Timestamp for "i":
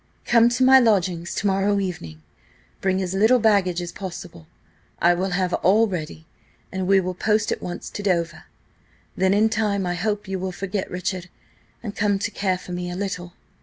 4.99-5.13, 9.85-9.93